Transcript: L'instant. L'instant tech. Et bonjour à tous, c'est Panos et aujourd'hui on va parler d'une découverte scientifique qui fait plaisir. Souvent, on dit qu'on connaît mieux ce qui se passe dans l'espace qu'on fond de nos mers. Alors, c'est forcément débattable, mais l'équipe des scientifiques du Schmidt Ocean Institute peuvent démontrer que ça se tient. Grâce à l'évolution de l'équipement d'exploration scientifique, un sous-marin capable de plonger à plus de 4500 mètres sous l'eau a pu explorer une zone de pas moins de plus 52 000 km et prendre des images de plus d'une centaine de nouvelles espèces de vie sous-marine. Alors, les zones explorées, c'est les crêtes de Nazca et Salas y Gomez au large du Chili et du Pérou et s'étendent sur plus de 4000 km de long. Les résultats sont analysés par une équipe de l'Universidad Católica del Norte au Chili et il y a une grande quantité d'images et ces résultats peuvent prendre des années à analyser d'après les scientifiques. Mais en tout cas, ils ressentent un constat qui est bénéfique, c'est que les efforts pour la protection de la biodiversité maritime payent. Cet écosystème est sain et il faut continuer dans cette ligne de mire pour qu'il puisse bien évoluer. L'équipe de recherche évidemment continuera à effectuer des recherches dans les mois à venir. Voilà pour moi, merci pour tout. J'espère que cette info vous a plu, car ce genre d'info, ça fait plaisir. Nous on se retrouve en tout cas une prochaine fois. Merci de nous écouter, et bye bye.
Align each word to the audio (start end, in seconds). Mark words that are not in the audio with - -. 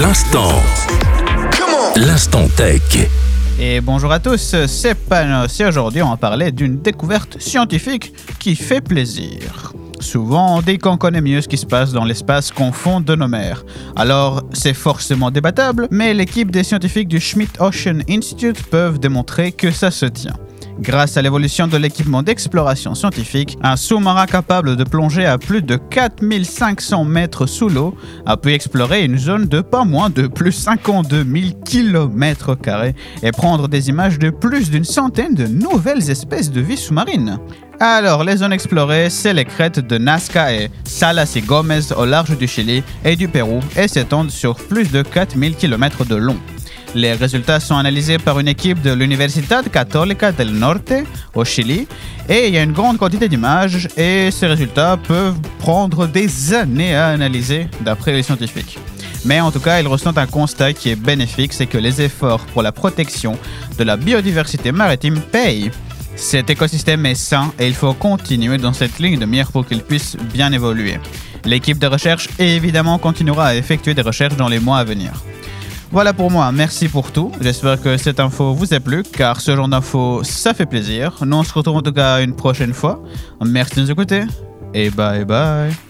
L'instant. 0.00 0.52
L'instant 1.96 2.46
tech. 2.56 3.08
Et 3.58 3.80
bonjour 3.80 4.12
à 4.12 4.20
tous, 4.20 4.54
c'est 4.68 4.94
Panos 4.94 5.58
et 5.58 5.66
aujourd'hui 5.66 6.02
on 6.02 6.10
va 6.10 6.16
parler 6.16 6.52
d'une 6.52 6.78
découverte 6.78 7.40
scientifique 7.40 8.12
qui 8.38 8.54
fait 8.54 8.80
plaisir. 8.80 9.72
Souvent, 9.98 10.58
on 10.58 10.62
dit 10.62 10.78
qu'on 10.78 10.98
connaît 10.98 11.20
mieux 11.20 11.40
ce 11.40 11.48
qui 11.48 11.58
se 11.58 11.66
passe 11.66 11.90
dans 11.90 12.04
l'espace 12.04 12.52
qu'on 12.52 12.70
fond 12.70 13.00
de 13.00 13.16
nos 13.16 13.26
mers. 13.26 13.64
Alors, 13.96 14.44
c'est 14.52 14.72
forcément 14.72 15.32
débattable, 15.32 15.88
mais 15.90 16.14
l'équipe 16.14 16.52
des 16.52 16.62
scientifiques 16.62 17.08
du 17.08 17.18
Schmidt 17.18 17.60
Ocean 17.60 17.98
Institute 18.08 18.62
peuvent 18.70 19.00
démontrer 19.00 19.50
que 19.50 19.72
ça 19.72 19.90
se 19.90 20.06
tient. 20.06 20.36
Grâce 20.80 21.16
à 21.16 21.22
l'évolution 21.22 21.66
de 21.66 21.76
l'équipement 21.76 22.22
d'exploration 22.22 22.94
scientifique, 22.94 23.58
un 23.62 23.76
sous-marin 23.76 24.26
capable 24.26 24.76
de 24.76 24.84
plonger 24.84 25.26
à 25.26 25.36
plus 25.36 25.60
de 25.60 25.76
4500 25.76 27.04
mètres 27.04 27.46
sous 27.46 27.68
l'eau 27.68 27.96
a 28.26 28.36
pu 28.36 28.52
explorer 28.52 29.04
une 29.04 29.18
zone 29.18 29.46
de 29.46 29.60
pas 29.60 29.84
moins 29.84 30.08
de 30.08 30.28
plus 30.28 30.52
52 30.52 31.24
000 31.24 31.60
km 31.64 32.56
et 33.22 33.32
prendre 33.32 33.66
des 33.66 33.88
images 33.88 34.20
de 34.20 34.30
plus 34.30 34.70
d'une 34.70 34.84
centaine 34.84 35.34
de 35.34 35.46
nouvelles 35.46 36.10
espèces 36.10 36.50
de 36.50 36.60
vie 36.60 36.76
sous-marine. 36.76 37.38
Alors, 37.80 38.24
les 38.24 38.38
zones 38.38 38.52
explorées, 38.52 39.10
c'est 39.10 39.34
les 39.34 39.44
crêtes 39.44 39.78
de 39.78 39.98
Nazca 39.98 40.52
et 40.52 40.70
Salas 40.84 41.32
y 41.36 41.40
Gomez 41.40 41.92
au 41.96 42.04
large 42.04 42.36
du 42.36 42.48
Chili 42.48 42.82
et 43.04 43.16
du 43.16 43.28
Pérou 43.28 43.60
et 43.76 43.88
s'étendent 43.88 44.30
sur 44.30 44.56
plus 44.56 44.90
de 44.90 45.02
4000 45.02 45.56
km 45.56 46.04
de 46.04 46.16
long. 46.16 46.36
Les 46.94 47.12
résultats 47.12 47.60
sont 47.60 47.76
analysés 47.76 48.18
par 48.18 48.40
une 48.40 48.48
équipe 48.48 48.80
de 48.80 48.92
l'Universidad 48.92 49.68
Católica 49.70 50.32
del 50.32 50.52
Norte 50.52 50.94
au 51.34 51.44
Chili 51.44 51.86
et 52.28 52.48
il 52.48 52.54
y 52.54 52.58
a 52.58 52.62
une 52.62 52.72
grande 52.72 52.96
quantité 52.96 53.28
d'images 53.28 53.88
et 53.96 54.30
ces 54.30 54.46
résultats 54.46 54.96
peuvent 54.96 55.38
prendre 55.58 56.06
des 56.06 56.54
années 56.54 56.94
à 56.94 57.08
analyser 57.08 57.68
d'après 57.82 58.12
les 58.12 58.22
scientifiques. 58.22 58.78
Mais 59.24 59.40
en 59.40 59.50
tout 59.50 59.60
cas, 59.60 59.80
ils 59.80 59.86
ressentent 59.86 60.18
un 60.18 60.26
constat 60.26 60.72
qui 60.72 60.90
est 60.90 60.96
bénéfique, 60.96 61.52
c'est 61.52 61.66
que 61.66 61.78
les 61.78 62.00
efforts 62.00 62.44
pour 62.46 62.62
la 62.62 62.72
protection 62.72 63.36
de 63.78 63.84
la 63.84 63.96
biodiversité 63.96 64.72
maritime 64.72 65.20
payent. 65.20 65.70
Cet 66.16 66.48
écosystème 66.50 67.04
est 67.06 67.14
sain 67.14 67.52
et 67.58 67.68
il 67.68 67.74
faut 67.74 67.92
continuer 67.92 68.56
dans 68.58 68.72
cette 68.72 68.98
ligne 68.98 69.18
de 69.18 69.26
mire 69.26 69.52
pour 69.52 69.66
qu'il 69.66 69.82
puisse 69.82 70.16
bien 70.32 70.52
évoluer. 70.52 70.98
L'équipe 71.44 71.78
de 71.78 71.86
recherche 71.86 72.28
évidemment 72.38 72.98
continuera 72.98 73.48
à 73.48 73.54
effectuer 73.54 73.94
des 73.94 74.02
recherches 74.02 74.36
dans 74.36 74.48
les 74.48 74.58
mois 74.58 74.78
à 74.78 74.84
venir. 74.84 75.12
Voilà 75.90 76.12
pour 76.12 76.30
moi, 76.30 76.52
merci 76.52 76.86
pour 76.86 77.12
tout. 77.12 77.32
J'espère 77.40 77.80
que 77.80 77.96
cette 77.96 78.20
info 78.20 78.52
vous 78.52 78.74
a 78.74 78.80
plu, 78.80 79.02
car 79.02 79.40
ce 79.40 79.56
genre 79.56 79.68
d'info, 79.68 80.22
ça 80.22 80.52
fait 80.52 80.66
plaisir. 80.66 81.16
Nous 81.24 81.36
on 81.36 81.42
se 81.42 81.52
retrouve 81.52 81.76
en 81.76 81.82
tout 81.82 81.92
cas 81.92 82.22
une 82.22 82.34
prochaine 82.34 82.74
fois. 82.74 83.02
Merci 83.44 83.76
de 83.76 83.80
nous 83.82 83.90
écouter, 83.90 84.24
et 84.74 84.90
bye 84.90 85.24
bye. 85.24 85.78